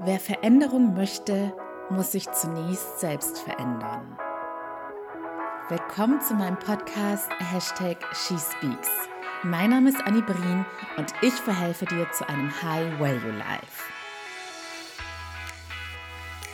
[0.00, 1.54] Wer Veränderung möchte,
[1.88, 4.18] muss sich zunächst selbst verändern.
[5.68, 8.90] Willkommen zu meinem Podcast Hashtag SheSpeaks.
[9.44, 13.84] Mein Name ist Annie Brien und ich verhelfe dir zu einem High Value Life.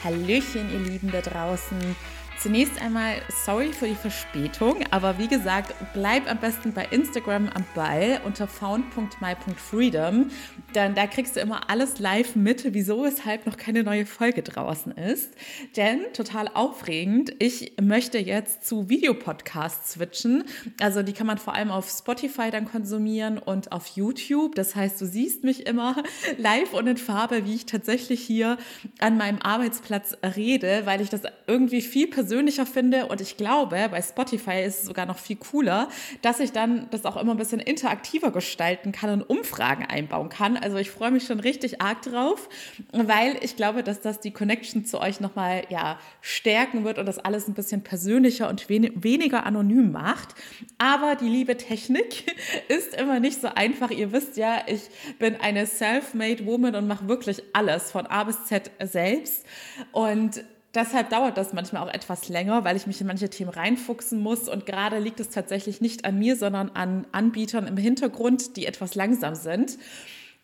[0.04, 1.96] Hallöchen, ihr Lieben da draußen.
[2.42, 7.66] Zunächst einmal sorry für die Verspätung, aber wie gesagt, bleib am besten bei Instagram am
[7.74, 10.30] Ball unter found.my.freedom,
[10.74, 14.92] denn da kriegst du immer alles live mit, wieso, weshalb noch keine neue Folge draußen
[14.92, 15.34] ist.
[15.76, 20.44] Denn total aufregend, ich möchte jetzt zu Videopodcasts switchen.
[20.80, 24.54] Also die kann man vor allem auf Spotify dann konsumieren und auf YouTube.
[24.54, 25.94] Das heißt, du siehst mich immer
[26.38, 28.56] live und in Farbe, wie ich tatsächlich hier
[28.98, 33.88] an meinem Arbeitsplatz rede, weil ich das irgendwie viel persönlicher persönlicher finde und ich glaube,
[33.90, 35.88] bei Spotify ist es sogar noch viel cooler,
[36.22, 40.56] dass ich dann das auch immer ein bisschen interaktiver gestalten kann und Umfragen einbauen kann.
[40.56, 42.48] Also ich freue mich schon richtig arg drauf,
[42.92, 47.18] weil ich glaube, dass das die Connection zu euch nochmal ja, stärken wird und das
[47.18, 50.36] alles ein bisschen persönlicher und wen weniger anonym macht.
[50.78, 52.32] Aber die liebe Technik
[52.68, 53.90] ist immer nicht so einfach.
[53.90, 54.82] Ihr wisst ja, ich
[55.18, 59.44] bin eine self-made Woman und mache wirklich alles von A bis Z selbst.
[59.90, 64.20] Und Deshalb dauert das manchmal auch etwas länger, weil ich mich in manche Themen reinfuchsen
[64.20, 64.48] muss.
[64.48, 68.94] Und gerade liegt es tatsächlich nicht an mir, sondern an Anbietern im Hintergrund, die etwas
[68.94, 69.78] langsam sind.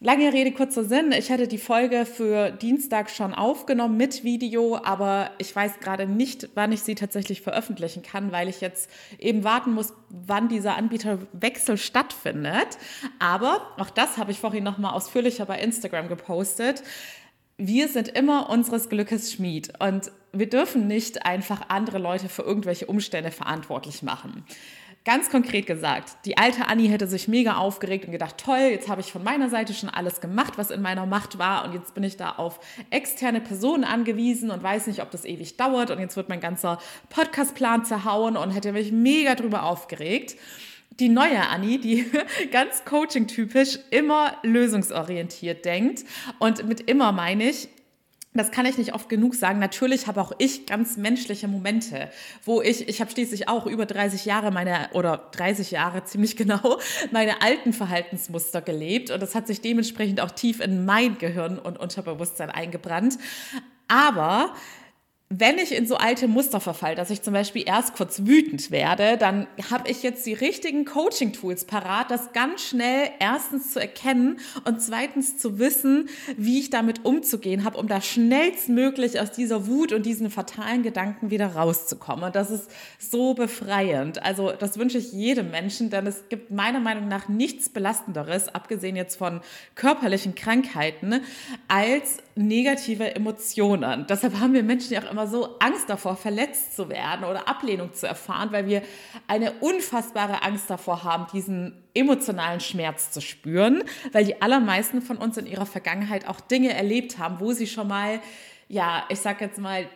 [0.01, 1.11] Lange Rede, kurzer Sinn.
[1.13, 6.51] Ich hätte die Folge für Dienstag schon aufgenommen mit Video, aber ich weiß gerade nicht,
[6.55, 11.79] wann ich sie tatsächlich veröffentlichen kann, weil ich jetzt eben warten muss, wann dieser Anbieterwechsel
[11.79, 12.77] stattfindet.
[13.21, 16.83] Aber auch das habe ich vorhin nochmal ausführlicher bei Instagram gepostet
[17.59, 22.87] wir sind immer unseres Glückes Schmied und wir dürfen nicht einfach andere Leute für irgendwelche
[22.87, 24.45] Umstände verantwortlich machen.
[25.07, 29.01] Ganz konkret gesagt, die alte Annie hätte sich mega aufgeregt und gedacht, toll, jetzt habe
[29.01, 32.03] ich von meiner Seite schon alles gemacht, was in meiner Macht war und jetzt bin
[32.03, 32.59] ich da auf
[32.91, 36.79] externe Personen angewiesen und weiß nicht, ob das ewig dauert und jetzt wird mein ganzer
[37.09, 40.37] Podcastplan zerhauen und hätte mich mega drüber aufgeregt
[41.01, 42.07] die neue Annie, die
[42.51, 46.05] ganz coaching-typisch immer lösungsorientiert denkt.
[46.39, 47.69] Und mit immer meine ich,
[48.37, 49.59] das kann ich nicht oft genug sagen.
[49.59, 52.11] Natürlich habe auch ich ganz menschliche Momente,
[52.45, 56.79] wo ich, ich habe schließlich auch über 30 Jahre meine, oder 30 Jahre ziemlich genau,
[57.11, 59.11] meine alten Verhaltensmuster gelebt.
[59.11, 63.19] Und das hat sich dementsprechend auch tief in mein Gehirn und Unterbewusstsein eingebrannt.
[63.89, 64.55] Aber
[65.29, 69.17] wenn ich in so alte Muster verfall, dass ich zum Beispiel erst kurz wütend werde,
[69.17, 74.81] dann habe ich jetzt die richtigen Coaching-Tools parat, das ganz schnell erstens zu erkennen und
[74.81, 80.07] zweitens zu wissen, wie ich damit umzugehen habe, um da schnellstmöglich aus dieser Wut und
[80.07, 82.27] diesen fatalen Gedanken wieder rauszukommen.
[82.27, 82.71] Und das ist
[83.01, 84.23] so befreiend.
[84.23, 88.95] Also das wünsche ich jedem Menschen, denn es gibt meiner Meinung nach nichts Belastenderes, abgesehen
[88.95, 89.41] jetzt von
[89.75, 91.21] körperlichen Krankheiten,
[91.67, 94.07] als negative Emotionen.
[94.09, 97.95] Deshalb haben wir Menschen ja auch immer so Angst davor, verletzt zu werden oder Ablehnung
[97.95, 98.83] zu erfahren, weil wir
[99.27, 103.83] eine unfassbare Angst davor haben, diesen emotionalen Schmerz zu spüren,
[104.13, 107.89] weil die allermeisten von uns in ihrer Vergangenheit auch Dinge erlebt haben, wo sie schon
[107.89, 108.21] mal,
[108.69, 109.89] ja, ich sag jetzt mal,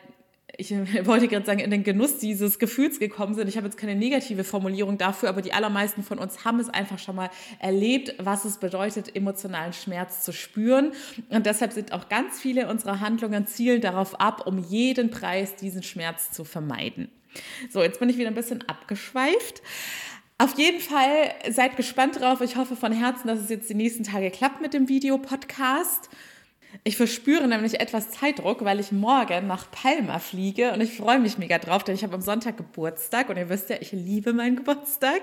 [0.61, 0.71] ich
[1.07, 3.49] wollte gerade sagen, in den Genuss dieses Gefühls gekommen sind.
[3.49, 6.99] Ich habe jetzt keine negative Formulierung dafür, aber die allermeisten von uns haben es einfach
[6.99, 10.93] schon mal erlebt, was es bedeutet, emotionalen Schmerz zu spüren.
[11.31, 15.83] Und deshalb sind auch ganz viele unserer Handlungen zielen darauf ab, um jeden Preis diesen
[15.83, 17.09] Schmerz zu vermeiden.
[17.71, 19.63] So, jetzt bin ich wieder ein bisschen abgeschweift.
[20.39, 22.41] Auf jeden Fall seid gespannt drauf.
[22.41, 26.09] Ich hoffe von Herzen, dass es jetzt die nächsten Tage klappt mit dem Videopodcast.
[26.83, 31.37] Ich verspüre nämlich etwas Zeitdruck, weil ich morgen nach Palma fliege und ich freue mich
[31.37, 34.57] mega drauf, denn ich habe am Sonntag Geburtstag und ihr wisst ja, ich liebe meinen
[34.57, 35.21] Geburtstag.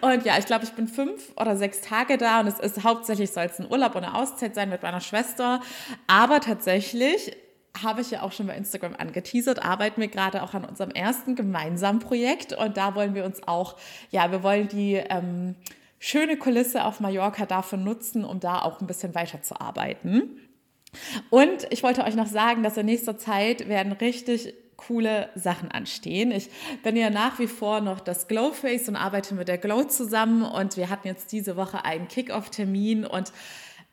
[0.00, 3.32] Und ja, ich glaube, ich bin fünf oder sechs Tage da und es ist hauptsächlich
[3.32, 5.60] soll es ein Urlaub und eine Auszeit sein mit meiner Schwester.
[6.06, 7.36] Aber tatsächlich
[7.82, 11.34] habe ich ja auch schon bei Instagram angeteasert, arbeiten wir gerade auch an unserem ersten
[11.34, 13.76] gemeinsamen Projekt und da wollen wir uns auch,
[14.10, 15.56] ja, wir wollen die ähm,
[15.98, 20.38] schöne Kulisse auf Mallorca dafür nutzen, um da auch ein bisschen weiterzuarbeiten.
[21.30, 26.32] Und ich wollte euch noch sagen, dass in nächster Zeit werden richtig coole Sachen anstehen.
[26.32, 26.50] Ich
[26.82, 30.76] bin ja nach wie vor noch das Glowface und arbeite mit der Glow zusammen und
[30.76, 33.32] wir hatten jetzt diese Woche einen Kick-Off-Termin und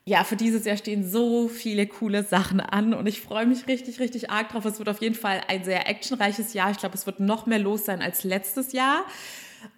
[0.04, 4.00] ja, für dieses Jahr stehen so viele coole Sachen an und ich freue mich richtig,
[4.00, 4.64] richtig arg drauf.
[4.64, 6.70] Es wird auf jeden Fall ein sehr actionreiches Jahr.
[6.70, 9.04] Ich glaube, es wird noch mehr los sein als letztes Jahr.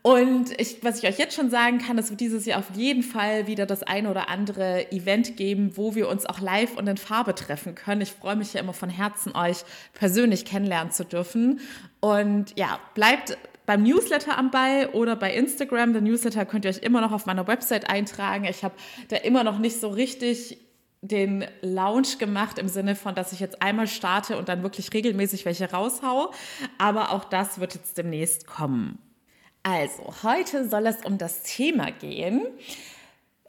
[0.03, 3.03] Und ich, was ich euch jetzt schon sagen kann, es wird dieses Jahr auf jeden
[3.03, 6.97] Fall wieder das ein oder andere Event geben, wo wir uns auch live und in
[6.97, 8.01] Farbe treffen können.
[8.01, 11.61] Ich freue mich ja immer von Herzen, euch persönlich kennenlernen zu dürfen.
[12.01, 13.37] Und ja, bleibt
[13.67, 15.93] beim Newsletter am Ball oder bei Instagram.
[15.93, 18.45] Der Newsletter könnt ihr euch immer noch auf meiner Website eintragen.
[18.45, 18.75] Ich habe
[19.09, 20.59] da immer noch nicht so richtig
[21.01, 25.45] den Launch gemacht im Sinne von, dass ich jetzt einmal starte und dann wirklich regelmäßig
[25.45, 26.33] welche raushau.
[26.79, 28.99] Aber auch das wird jetzt demnächst kommen.
[29.63, 32.47] Also, heute soll es um das Thema gehen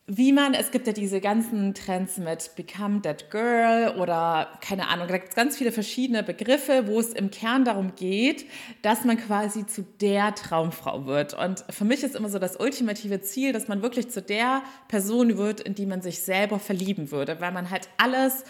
[0.05, 5.07] wie man, es gibt ja diese ganzen Trends mit Become That Girl oder keine Ahnung,
[5.07, 8.45] da gibt es ganz viele verschiedene Begriffe, wo es im Kern darum geht,
[8.81, 11.33] dass man quasi zu der Traumfrau wird.
[11.33, 15.37] Und für mich ist immer so das ultimative Ziel, dass man wirklich zu der Person
[15.37, 18.43] wird, in die man sich selber verlieben würde, weil man halt alles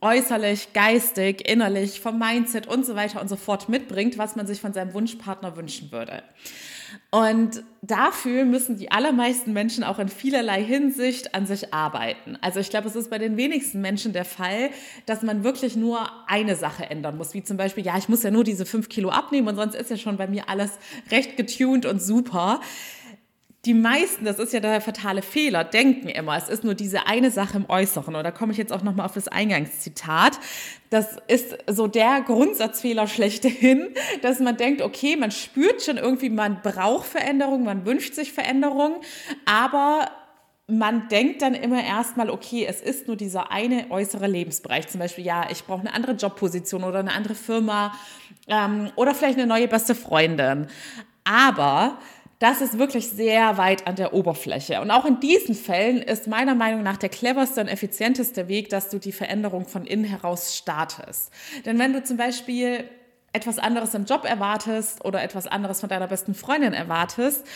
[0.00, 4.60] äußerlich, geistig, innerlich, vom Mindset und so weiter und so fort mitbringt, was man sich
[4.60, 6.24] von seinem Wunschpartner wünschen würde.
[7.10, 12.38] Und dafür müssen die allermeisten Menschen auch in vielerlei Hinsicht an sich arbeiten.
[12.40, 14.70] Also ich glaube, es ist bei den wenigsten Menschen der Fall,
[15.06, 18.30] dass man wirklich nur eine Sache ändern muss, wie zum Beispiel, ja, ich muss ja
[18.30, 20.78] nur diese fünf Kilo abnehmen und sonst ist ja schon bei mir alles
[21.10, 22.60] recht getuned und super
[23.66, 27.30] die meisten, das ist ja der fatale Fehler, denken immer, es ist nur diese eine
[27.30, 28.14] Sache im Äußeren.
[28.14, 30.38] Und da komme ich jetzt auch nochmal auf das Eingangszitat.
[30.88, 33.88] Das ist so der Grundsatzfehler schlechthin,
[34.22, 39.02] dass man denkt, okay, man spürt schon irgendwie, man braucht Veränderung, man wünscht sich Veränderung,
[39.44, 40.10] aber
[40.66, 44.88] man denkt dann immer erstmal, okay, es ist nur dieser eine äußere Lebensbereich.
[44.88, 47.92] Zum Beispiel, ja, ich brauche eine andere Jobposition oder eine andere Firma
[48.46, 50.68] ähm, oder vielleicht eine neue beste Freundin.
[51.24, 51.98] Aber
[52.40, 54.80] das ist wirklich sehr weit an der Oberfläche.
[54.80, 58.88] Und auch in diesen Fällen ist meiner Meinung nach der cleverste und effizienteste Weg, dass
[58.88, 61.30] du die Veränderung von innen heraus startest.
[61.66, 62.84] Denn wenn du zum Beispiel
[63.34, 67.46] etwas anderes im Job erwartest oder etwas anderes von deiner besten Freundin erwartest,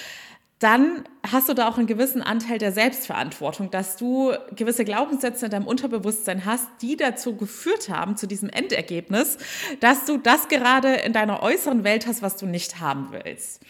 [0.65, 5.51] dann hast du da auch einen gewissen Anteil der Selbstverantwortung, dass du gewisse Glaubenssätze in
[5.51, 9.37] deinem Unterbewusstsein hast, die dazu geführt haben, zu diesem Endergebnis,
[9.81, 13.61] dass du das gerade in deiner äußeren Welt hast, was du nicht haben willst.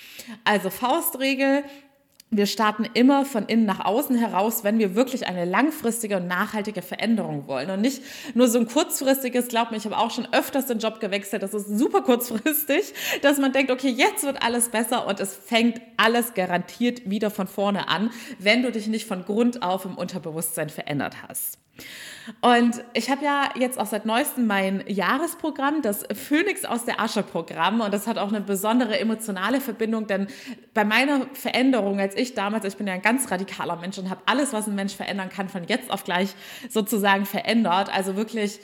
[0.44, 1.64] Also Faustregel,
[2.36, 6.82] wir starten immer von innen nach außen heraus, wenn wir wirklich eine langfristige und nachhaltige
[6.82, 8.02] Veränderung wollen und nicht
[8.34, 11.54] nur so ein kurzfristiges, glaub mir, ich habe auch schon öfters den Job gewechselt, das
[11.54, 16.34] ist super kurzfristig, dass man denkt, okay, jetzt wird alles besser und es fängt alles
[16.34, 21.16] garantiert wieder von vorne an, wenn du dich nicht von Grund auf im Unterbewusstsein verändert
[21.28, 21.58] hast.
[22.40, 27.22] Und ich habe ja jetzt auch seit neuestem mein Jahresprogramm, das Phoenix aus der Asche
[27.22, 27.80] Programm.
[27.80, 30.28] Und das hat auch eine besondere emotionale Verbindung, denn
[30.72, 34.22] bei meiner Veränderung, als ich damals, ich bin ja ein ganz radikaler Mensch und habe
[34.24, 36.34] alles, was ein Mensch verändern kann, von jetzt auf gleich
[36.70, 37.94] sozusagen verändert.
[37.94, 38.60] Also wirklich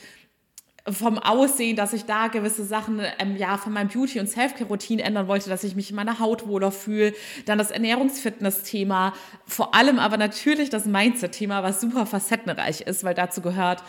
[0.88, 5.28] vom Aussehen, dass ich da gewisse Sachen ähm, ja von meinem Beauty- und Selfcare-Routine ändern
[5.28, 7.12] wollte, dass ich mich in meiner Haut wohler fühle.
[7.44, 9.12] Dann das Ernährungsfitness-Thema,
[9.46, 13.82] vor allem aber natürlich das Mindset-Thema, was super facettenreich ist, weil dazu gehört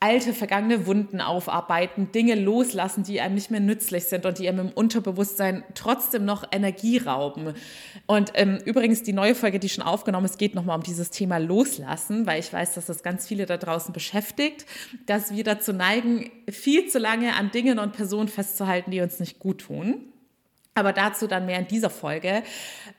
[0.00, 4.68] alte, vergangene Wunden aufarbeiten, Dinge loslassen, die einem nicht mehr nützlich sind und die einem
[4.68, 7.52] im Unterbewusstsein trotzdem noch Energie rauben.
[8.06, 11.36] Und ähm, übrigens, die neue Folge, die schon aufgenommen ist, geht nochmal um dieses Thema
[11.36, 14.64] Loslassen, weil ich weiß, dass das ganz viele da draußen beschäftigt,
[15.04, 19.38] dass wir dazu neigen, viel zu lange an Dingen und Personen festzuhalten, die uns nicht
[19.38, 20.10] gut tun.
[20.76, 22.44] Aber dazu dann mehr in dieser Folge.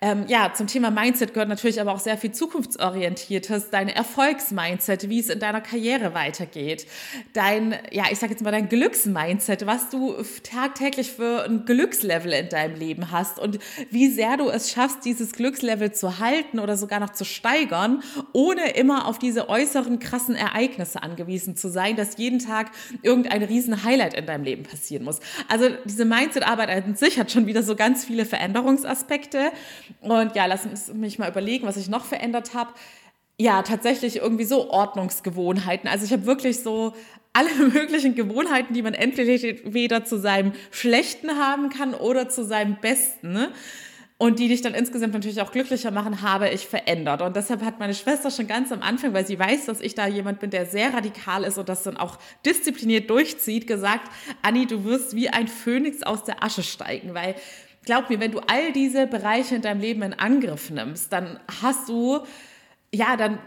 [0.01, 5.21] Ähm, ja, zum Thema Mindset gehört natürlich aber auch sehr viel zukunftsorientiertes, dein Erfolgsmindset, wie
[5.21, 6.85] es in deiner Karriere weitergeht,
[7.31, 12.49] dein, ja, ich sage jetzt mal dein Glücksmindset, was du tagtäglich für ein Glückslevel in
[12.49, 13.57] deinem Leben hast und
[13.89, 18.03] wie sehr du es schaffst, dieses Glückslevel zu halten oder sogar noch zu steigern,
[18.33, 22.71] ohne immer auf diese äußeren krassen Ereignisse angewiesen zu sein, dass jeden Tag
[23.01, 25.21] irgendein riesen Highlight in deinem Leben passieren muss.
[25.47, 29.51] Also diese Mindset-Arbeit an sich hat schon wieder so ganz viele Veränderungsaspekte.
[30.01, 32.71] Und ja, lass mich mal überlegen, was ich noch verändert habe.
[33.39, 35.89] Ja, tatsächlich irgendwie so Ordnungsgewohnheiten.
[35.89, 36.93] Also ich habe wirklich so
[37.33, 43.31] alle möglichen Gewohnheiten, die man entweder zu seinem Schlechten haben kann oder zu seinem Besten.
[43.31, 43.51] Ne?
[44.21, 47.23] Und die dich dann insgesamt natürlich auch glücklicher machen, habe ich verändert.
[47.23, 50.05] Und deshalb hat meine Schwester schon ganz am Anfang, weil sie weiß, dass ich da
[50.05, 54.11] jemand bin, der sehr radikal ist und das dann auch diszipliniert durchzieht, gesagt,
[54.43, 57.33] Anni, du wirst wie ein Phönix aus der Asche steigen, weil
[57.83, 61.89] glaub mir, wenn du all diese Bereiche in deinem Leben in Angriff nimmst, dann hast
[61.89, 62.19] du,
[62.93, 63.39] ja, dann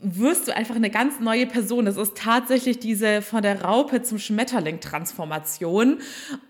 [0.00, 1.86] wirst du einfach eine ganz neue Person.
[1.86, 6.00] Es ist tatsächlich diese von der Raupe zum Schmetterling Transformation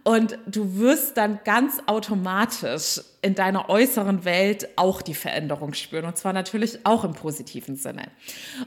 [0.02, 6.16] und du wirst dann ganz automatisch in deiner äußeren Welt auch die Veränderung spüren und
[6.16, 8.08] zwar natürlich auch im positiven Sinne.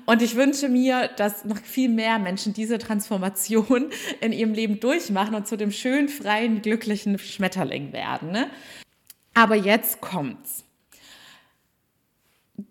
[0.05, 3.91] Und ich wünsche mir, dass noch viel mehr Menschen diese Transformation
[4.21, 8.31] in ihrem Leben durchmachen und zu dem schönen, freien, glücklichen Schmetterling werden.
[8.31, 8.49] Ne?
[9.33, 10.66] Aber jetzt kommt's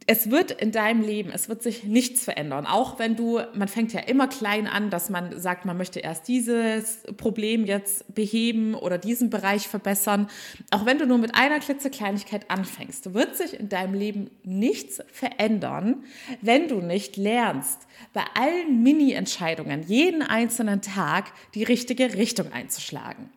[0.09, 2.67] es wird in deinem Leben, es wird sich nichts verändern.
[2.67, 6.27] Auch wenn du, man fängt ja immer klein an, dass man sagt, man möchte erst
[6.27, 10.29] dieses Problem jetzt beheben oder diesen Bereich verbessern.
[10.73, 16.03] Auch wenn du nur mit einer klitzekleinigkeit anfängst, wird sich in deinem Leben nichts verändern,
[16.41, 23.31] wenn du nicht lernst, bei allen Mini-Entscheidungen jeden einzelnen Tag die richtige Richtung einzuschlagen.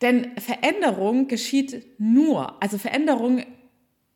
[0.00, 3.44] Denn Veränderung geschieht nur, also Veränderung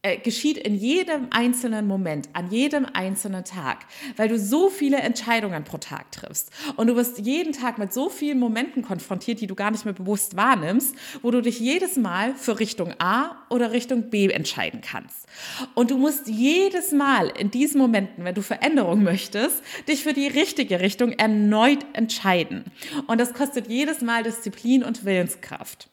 [0.06, 3.86] äh, geschieht in jedem einzelnen Moment, an jedem einzelnen Tag,
[4.16, 6.52] weil du so viele Entscheidungen pro Tag triffst.
[6.76, 9.94] Und du wirst jeden Tag mit so vielen Momenten konfrontiert, die du gar nicht mehr
[9.94, 15.26] bewusst wahrnimmst, wo du dich jedes Mal für Richtung A oder Richtung B entscheiden kannst.
[15.74, 20.28] Und du musst jedes Mal in diesen Momenten, wenn du Veränderung möchtest, dich für die
[20.28, 22.64] richtige Richtung erneut entscheiden.
[23.08, 25.88] Und das kostet jedes Mal Disziplin und Willenskraft.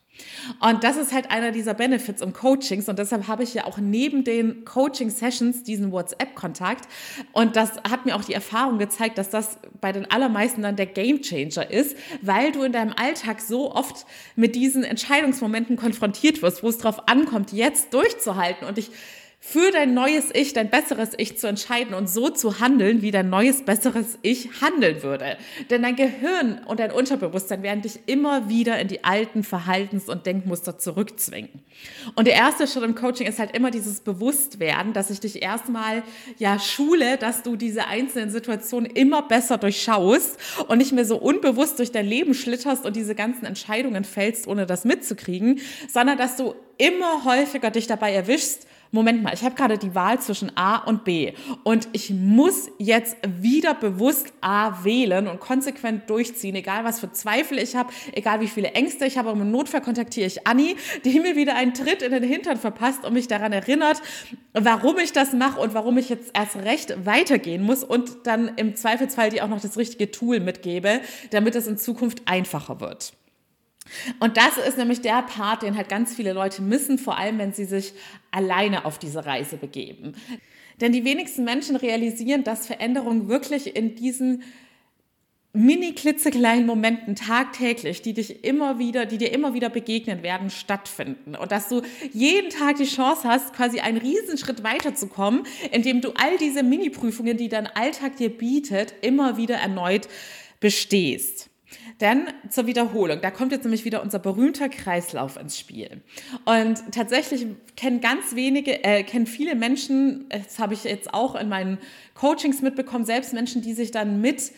[0.60, 2.88] Und das ist halt einer dieser Benefits im Coachings.
[2.90, 6.88] Und deshalb habe ich ja auch neben den Coaching-Sessions diesen WhatsApp-Kontakt.
[7.32, 10.86] Und das hat mir auch die Erfahrung gezeigt, dass das bei den allermeisten dann der
[10.86, 14.06] Game-Changer ist, weil du in deinem Alltag so oft
[14.36, 18.68] mit diesen Entscheidungsmomenten konfrontiert wirst, wo es darauf ankommt, jetzt durchzuhalten.
[18.68, 18.92] Und dich
[19.46, 23.30] für dein neues Ich, dein besseres Ich zu entscheiden und so zu handeln, wie dein
[23.30, 25.38] neues, besseres Ich handeln würde.
[25.70, 30.26] Denn dein Gehirn und dein Unterbewusstsein werden dich immer wieder in die alten Verhaltens- und
[30.26, 31.50] Denkmuster zurückzwingen.
[32.16, 36.04] Und der erste Schritt im Coaching ist halt immer dieses Bewusstwerden, dass ich dich erstmal
[36.38, 41.80] ja schule, dass du diese einzelnen Situationen immer besser durchschaust und nicht mehr so unbewusst
[41.80, 45.60] durch dein Leben schlitterst und diese ganzen Entscheidungen fällst, ohne das mitzukriegen,
[45.90, 50.20] sondern dass du immer häufiger dich dabei erwischst, Moment mal, ich habe gerade die Wahl
[50.20, 56.54] zwischen A und B und ich muss jetzt wieder bewusst A wählen und konsequent durchziehen,
[56.54, 59.32] egal was für Zweifel ich habe, egal wie viele Ängste ich habe.
[59.32, 60.76] Im Notfall kontaktiere ich Anni,
[61.06, 64.00] die mir wieder einen Tritt in den Hintern verpasst und mich daran erinnert,
[64.54, 68.76] warum ich das mache und warum ich jetzt erst recht weitergehen muss und dann im
[68.76, 71.02] Zweifelsfall die auch noch das richtige Tool mitgebe,
[71.32, 73.14] damit es in Zukunft einfacher wird.
[74.20, 77.54] Und das ist nämlich der Part, den halt ganz viele Leute missen, vor allem wenn
[77.54, 77.94] sie sich
[78.32, 80.14] alleine auf diese Reise begeben.
[80.82, 84.44] Denn die wenigsten Menschen realisieren, dass Veränderung wirklich in diesen
[85.56, 91.36] mini klitzekleinen Momenten tagtäglich, die dich immer wieder, die dir immer wieder begegnen werden, stattfinden.
[91.36, 96.38] Und dass du jeden Tag die Chance hast, quasi einen Riesenschritt weiterzukommen, indem du all
[96.40, 100.08] diese Mini-Prüfungen, die dein Alltag dir bietet, immer wieder erneut
[100.60, 101.52] bestehst.
[102.02, 106.02] Denn zur Wiederholung, da kommt jetzt nämlich wieder unser berühmter Kreislauf ins Spiel.
[106.46, 107.46] Und tatsächlich
[107.76, 111.78] kennen ganz wenige, äh, kennen viele Menschen, das habe ich jetzt auch in meinen
[112.16, 114.52] Coachings mitbekommen, selbst Menschen, die sich dann mit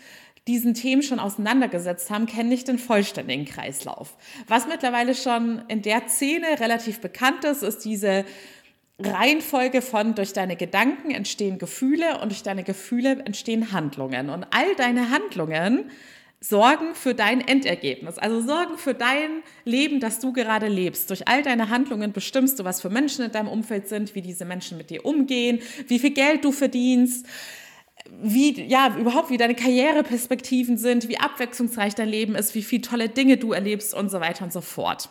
[0.47, 4.15] diesen Themen schon auseinandergesetzt haben, kennen nicht den vollständigen Kreislauf.
[4.47, 8.25] Was mittlerweile schon in der Szene relativ bekannt ist, ist diese
[8.99, 14.29] Reihenfolge von durch deine Gedanken entstehen Gefühle und durch deine Gefühle entstehen Handlungen.
[14.29, 15.89] Und all deine Handlungen
[16.49, 21.09] sorgen für dein Endergebnis, also sorgen für dein Leben, das du gerade lebst.
[21.09, 24.45] Durch all deine Handlungen bestimmst du, was für Menschen in deinem Umfeld sind, wie diese
[24.45, 27.25] Menschen mit dir umgehen, wie viel Geld du verdienst,
[28.21, 33.09] wie, ja, überhaupt wie deine Karriereperspektiven sind, wie abwechslungsreich dein Leben ist, wie viele tolle
[33.09, 35.09] Dinge du erlebst und so weiter und so fort.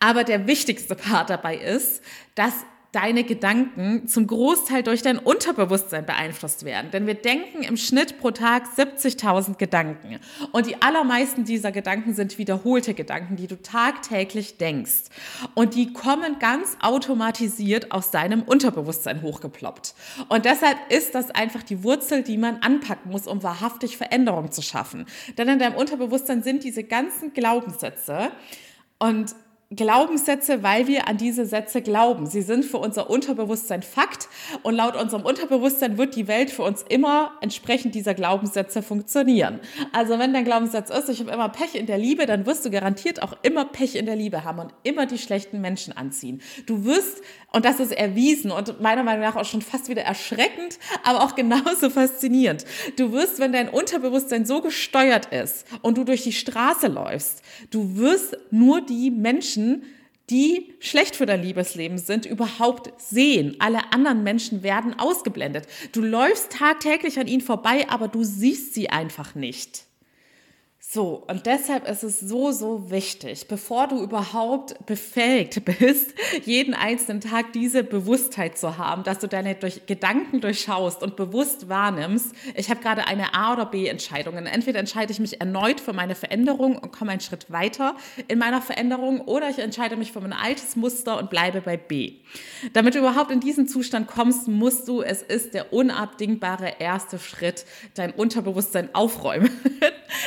[0.00, 2.02] Aber der wichtigste Part dabei ist,
[2.34, 2.54] dass
[2.92, 6.90] deine Gedanken zum Großteil durch dein Unterbewusstsein beeinflusst werden.
[6.90, 10.18] Denn wir denken im Schnitt pro Tag 70.000 Gedanken.
[10.50, 15.04] Und die allermeisten dieser Gedanken sind wiederholte Gedanken, die du tagtäglich denkst.
[15.54, 19.94] Und die kommen ganz automatisiert aus deinem Unterbewusstsein hochgeploppt.
[20.28, 24.62] Und deshalb ist das einfach die Wurzel, die man anpacken muss, um wahrhaftig Veränderung zu
[24.62, 25.06] schaffen.
[25.38, 28.32] Denn in deinem Unterbewusstsein sind diese ganzen Glaubenssätze
[28.98, 29.34] und
[29.72, 32.26] Glaubenssätze, weil wir an diese Sätze glauben.
[32.26, 34.28] Sie sind für unser Unterbewusstsein Fakt
[34.64, 39.60] und laut unserem Unterbewusstsein wird die Welt für uns immer entsprechend dieser Glaubenssätze funktionieren.
[39.92, 42.70] Also wenn dein Glaubenssatz ist, ich habe immer Pech in der Liebe, dann wirst du
[42.70, 46.42] garantiert auch immer Pech in der Liebe haben und immer die schlechten Menschen anziehen.
[46.66, 50.78] Du wirst, und das ist erwiesen und meiner Meinung nach auch schon fast wieder erschreckend,
[51.04, 52.64] aber auch genauso faszinierend.
[52.96, 57.96] Du wirst, wenn dein Unterbewusstsein so gesteuert ist und du durch die Straße läufst, du
[57.96, 59.84] wirst nur die Menschen
[60.30, 63.56] die schlecht für dein Liebesleben sind, überhaupt sehen.
[63.58, 65.66] Alle anderen Menschen werden ausgeblendet.
[65.92, 69.86] Du läufst tagtäglich an ihnen vorbei, aber du siehst sie einfach nicht.
[70.92, 76.12] So, und deshalb ist es so, so wichtig, bevor du überhaupt befähigt bist,
[76.44, 81.68] jeden einzelnen Tag diese Bewusstheit zu haben, dass du deine durch Gedanken durchschaust und bewusst
[81.68, 84.34] wahrnimmst, ich habe gerade eine A- oder B-Entscheidung.
[84.34, 87.94] Entweder entscheide ich mich erneut für meine Veränderung und komme einen Schritt weiter
[88.26, 92.14] in meiner Veränderung oder ich entscheide mich für mein altes Muster und bleibe bei B.
[92.72, 97.64] Damit du überhaupt in diesen Zustand kommst, musst du, es ist der unabdingbare erste Schritt,
[97.94, 99.50] dein Unterbewusstsein aufräumen.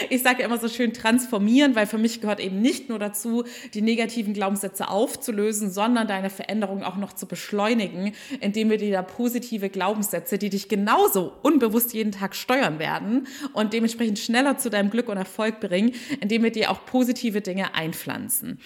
[0.10, 3.44] Ich sage immer, immer so schön transformieren, weil für mich gehört eben nicht nur dazu,
[3.74, 9.02] die negativen Glaubenssätze aufzulösen, sondern deine Veränderung auch noch zu beschleunigen, indem wir dir da
[9.02, 14.92] positive Glaubenssätze, die dich genauso unbewusst jeden Tag steuern werden und dementsprechend schneller zu deinem
[14.92, 18.60] Glück und Erfolg bringen, indem wir dir auch positive Dinge einpflanzen.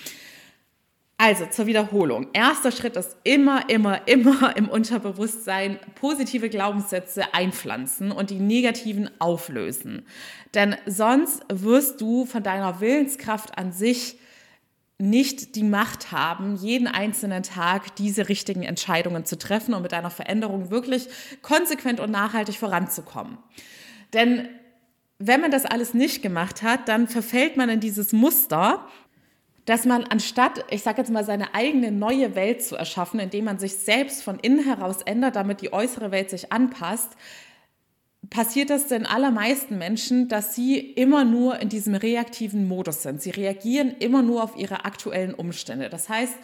[1.19, 2.27] Also zur Wiederholung.
[2.33, 10.05] Erster Schritt ist immer, immer, immer im Unterbewusstsein positive Glaubenssätze einpflanzen und die negativen auflösen.
[10.53, 14.19] Denn sonst wirst du von deiner Willenskraft an sich
[14.99, 20.11] nicht die Macht haben, jeden einzelnen Tag diese richtigen Entscheidungen zu treffen und mit deiner
[20.11, 21.07] Veränderung wirklich
[21.41, 23.39] konsequent und nachhaltig voranzukommen.
[24.13, 24.49] Denn
[25.19, 28.87] wenn man das alles nicht gemacht hat, dann verfällt man in dieses Muster,
[29.67, 33.59] dass man anstatt, ich sage jetzt mal, seine eigene neue Welt zu erschaffen, indem man
[33.59, 37.09] sich selbst von innen heraus ändert, damit die äußere Welt sich anpasst,
[38.29, 43.21] passiert das den allermeisten Menschen, dass sie immer nur in diesem reaktiven Modus sind.
[43.21, 45.89] Sie reagieren immer nur auf ihre aktuellen Umstände.
[45.89, 46.35] Das heißt,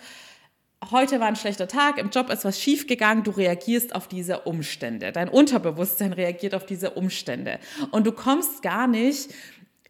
[0.91, 5.13] heute war ein schlechter Tag, im Job ist was schiefgegangen, du reagierst auf diese Umstände.
[5.13, 7.59] Dein Unterbewusstsein reagiert auf diese Umstände.
[7.91, 9.33] Und du kommst gar nicht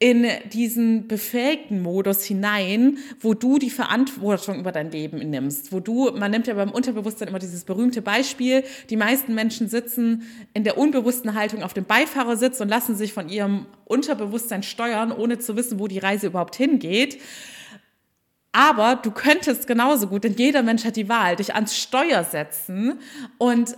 [0.04, 6.12] in diesen befähigten Modus hinein, wo du die Verantwortung über dein Leben nimmst, wo du,
[6.12, 10.78] man nimmt ja beim Unterbewusstsein immer dieses berühmte Beispiel, die meisten Menschen sitzen in der
[10.78, 15.80] unbewussten Haltung auf dem Beifahrersitz und lassen sich von ihrem Unterbewusstsein steuern, ohne zu wissen,
[15.80, 17.22] wo die Reise überhaupt hingeht.
[18.52, 23.00] Aber du könntest genauso gut, denn jeder Mensch hat die Wahl, dich ans Steuer setzen
[23.38, 23.78] und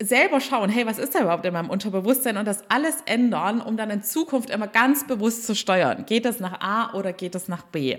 [0.00, 3.76] selber schauen, hey, was ist da überhaupt in meinem Unterbewusstsein und das alles ändern, um
[3.76, 6.06] dann in Zukunft immer ganz bewusst zu steuern.
[6.06, 7.98] Geht das nach A oder geht das nach B?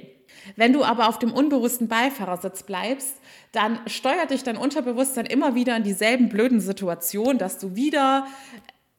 [0.56, 3.16] Wenn du aber auf dem unbewussten Beifahrersitz bleibst,
[3.52, 8.26] dann steuert dich dein Unterbewusstsein immer wieder in dieselben blöden Situationen, dass du wieder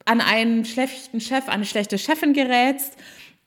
[0.04, 2.96] an einen schlechten Chef, eine schlechte Chefin gerätst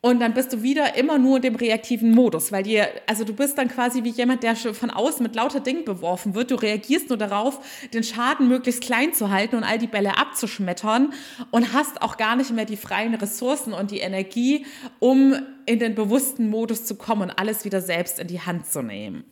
[0.06, 3.34] und dann bist du wieder immer nur in dem reaktiven Modus, weil dir, also du
[3.34, 6.52] bist dann quasi wie jemand, der schon von außen mit lauter Dingen beworfen wird.
[6.52, 7.60] Du reagierst nur darauf,
[7.92, 11.12] den Schaden möglichst klein zu halten und all die Bälle abzuschmettern
[11.50, 14.68] und hast auch gar nicht mehr die freien Ressourcen und die Energie,
[15.00, 15.34] um
[15.66, 19.24] in den bewussten Modus zu kommen und alles wieder selbst in die Hand zu nehmen.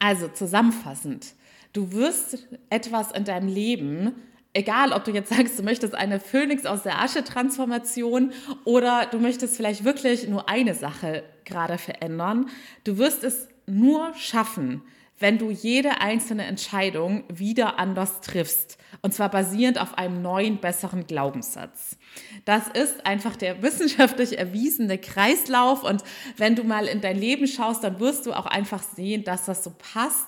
[0.00, 1.34] Also zusammenfassend,
[1.72, 4.12] du wirst etwas in deinem Leben
[4.56, 8.32] egal, ob du jetzt sagst, du möchtest eine Phönix aus der Asche Transformation
[8.64, 12.48] oder du möchtest vielleicht wirklich nur eine Sache gerade verändern,
[12.84, 14.82] du wirst es nur schaffen,
[15.18, 18.76] wenn du jede einzelne Entscheidung wieder anders triffst.
[19.00, 21.96] Und zwar basierend auf einem neuen, besseren Glaubenssatz.
[22.44, 25.84] Das ist einfach der wissenschaftlich erwiesene Kreislauf.
[25.84, 26.02] Und
[26.36, 29.64] wenn du mal in dein Leben schaust, dann wirst du auch einfach sehen, dass das
[29.64, 30.26] so passt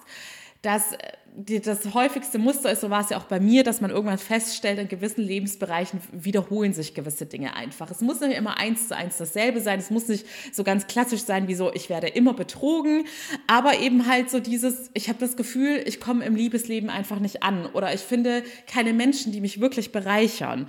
[0.62, 0.96] dass
[1.46, 4.18] äh, das häufigste Muster ist, so war es ja auch bei mir, dass man irgendwann
[4.18, 7.90] feststellt, in gewissen Lebensbereichen wiederholen sich gewisse Dinge einfach.
[7.90, 11.22] Es muss nicht immer eins zu eins dasselbe sein, es muss nicht so ganz klassisch
[11.22, 13.04] sein, wie so, ich werde immer betrogen,
[13.46, 17.42] aber eben halt so dieses, ich habe das Gefühl, ich komme im Liebesleben einfach nicht
[17.42, 20.68] an oder ich finde keine Menschen, die mich wirklich bereichern.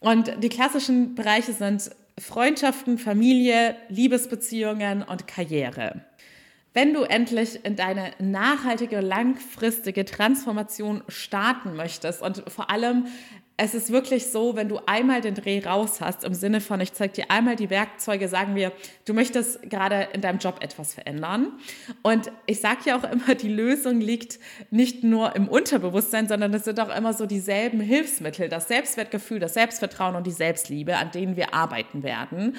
[0.00, 6.02] Und die klassischen Bereiche sind Freundschaften, Familie, Liebesbeziehungen und Karriere
[6.76, 13.06] wenn du endlich in deine nachhaltige, langfristige Transformation starten möchtest und vor allem
[13.58, 16.92] es ist wirklich so, wenn du einmal den Dreh raus hast, im Sinne von, ich
[16.92, 18.70] zeige dir einmal die Werkzeuge, sagen wir,
[19.06, 21.52] du möchtest gerade in deinem Job etwas verändern.
[22.02, 24.38] Und ich sage ja auch immer, die Lösung liegt
[24.70, 29.54] nicht nur im Unterbewusstsein, sondern es sind auch immer so dieselben Hilfsmittel, das Selbstwertgefühl, das
[29.54, 32.56] Selbstvertrauen und die Selbstliebe, an denen wir arbeiten werden.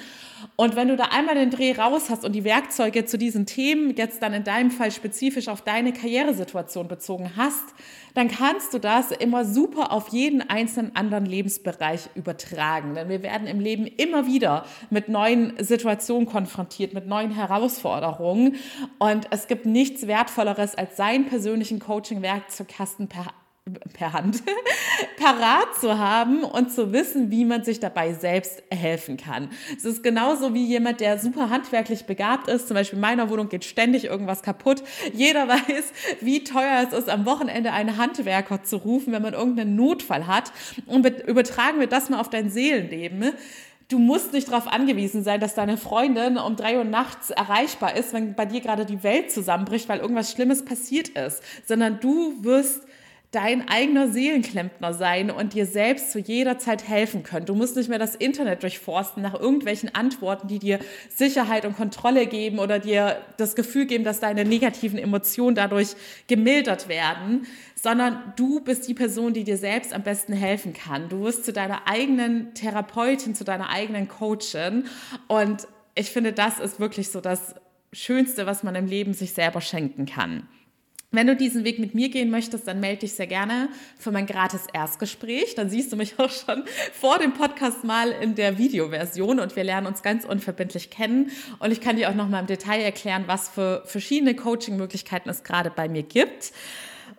[0.56, 3.94] Und wenn du da einmal den Dreh raus hast und die Werkzeuge zu diesen Themen
[3.94, 7.74] jetzt dann in deinem Fall spezifisch auf deine Karrieresituation bezogen hast,
[8.18, 12.94] dann kannst du das immer super auf jeden einzelnen anderen Lebensbereich übertragen.
[12.94, 18.56] Denn wir werden im Leben immer wieder mit neuen Situationen konfrontiert, mit neuen Herausforderungen.
[18.98, 23.26] Und es gibt nichts Wertvolleres als seinen persönlichen Coaching-Werkzeugkasten per
[23.92, 24.42] per Hand
[25.18, 29.50] parat zu haben und zu wissen, wie man sich dabei selbst helfen kann.
[29.76, 32.68] Es ist genauso wie jemand, der super handwerklich begabt ist.
[32.68, 34.82] Zum Beispiel in meiner Wohnung geht ständig irgendwas kaputt.
[35.12, 39.76] Jeder weiß, wie teuer es ist, am Wochenende einen Handwerker zu rufen, wenn man irgendeinen
[39.76, 40.52] Notfall hat.
[40.86, 43.32] Und übertragen wir das mal auf dein Seelenleben
[43.88, 48.12] Du musst nicht darauf angewiesen sein, dass deine Freundin um drei Uhr nachts erreichbar ist,
[48.12, 52.82] wenn bei dir gerade die Welt zusammenbricht, weil irgendwas Schlimmes passiert ist, sondern du wirst
[53.30, 57.44] dein eigener Seelenklempner sein und dir selbst zu jeder Zeit helfen können.
[57.44, 60.78] Du musst nicht mehr das Internet durchforsten nach irgendwelchen Antworten, die dir
[61.14, 65.88] Sicherheit und Kontrolle geben oder dir das Gefühl geben, dass deine negativen Emotionen dadurch
[66.26, 71.10] gemildert werden, sondern du bist die Person, die dir selbst am besten helfen kann.
[71.10, 74.86] Du wirst zu deiner eigenen Therapeutin, zu deiner eigenen Coachin
[75.26, 77.56] und ich finde, das ist wirklich so das
[77.92, 80.48] Schönste, was man im Leben sich selber schenken kann.
[81.10, 84.26] Wenn du diesen Weg mit mir gehen möchtest, dann melde dich sehr gerne für mein
[84.26, 85.54] gratis Erstgespräch.
[85.54, 89.64] Dann siehst du mich auch schon vor dem Podcast mal in der Videoversion und wir
[89.64, 91.30] lernen uns ganz unverbindlich kennen.
[91.60, 95.44] Und ich kann dir auch noch mal im Detail erklären, was für verschiedene Coaching-Möglichkeiten es
[95.44, 96.52] gerade bei mir gibt.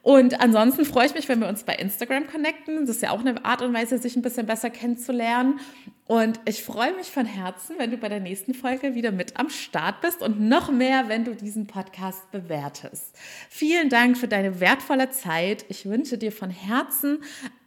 [0.09, 2.87] Und ansonsten freue ich mich, wenn wir uns bei Instagram connecten.
[2.87, 5.59] Das ist ja auch eine Art und Weise, sich ein bisschen besser kennenzulernen.
[6.07, 9.51] Und ich freue mich von Herzen, wenn du bei der nächsten Folge wieder mit am
[9.51, 13.15] Start bist und noch mehr, wenn du diesen Podcast bewertest.
[13.51, 15.63] Vielen Dank für deine wertvolle Zeit.
[15.69, 17.19] Ich wünsche dir von Herzen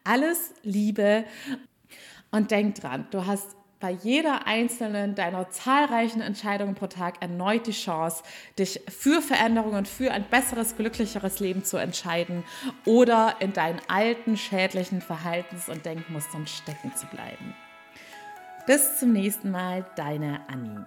[0.03, 1.23] alles Liebe
[2.33, 7.73] und denk dran, du hast bei jeder einzelnen deiner zahlreichen Entscheidungen pro Tag erneut die
[7.73, 8.23] Chance,
[8.57, 12.45] dich für Veränderungen und für ein besseres, glücklicheres Leben zu entscheiden
[12.87, 17.55] oder in deinen alten, schädlichen Verhaltens- und Denkmustern stecken zu bleiben.
[18.69, 20.87] Bis zum nächsten Mal, deine Annie.